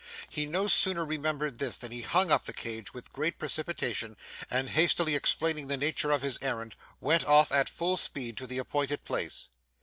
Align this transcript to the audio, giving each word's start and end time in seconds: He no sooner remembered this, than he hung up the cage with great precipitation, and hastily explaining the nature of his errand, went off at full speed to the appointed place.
He 0.31 0.47
no 0.47 0.67
sooner 0.67 1.05
remembered 1.05 1.59
this, 1.59 1.77
than 1.77 1.91
he 1.91 2.01
hung 2.01 2.31
up 2.31 2.45
the 2.45 2.53
cage 2.53 2.91
with 2.91 3.13
great 3.13 3.37
precipitation, 3.37 4.17
and 4.49 4.71
hastily 4.71 5.13
explaining 5.13 5.67
the 5.67 5.77
nature 5.77 6.09
of 6.09 6.23
his 6.23 6.39
errand, 6.41 6.73
went 6.99 7.23
off 7.23 7.51
at 7.51 7.69
full 7.69 7.97
speed 7.97 8.35
to 8.37 8.47
the 8.47 8.57
appointed 8.57 9.03
place. 9.03 9.47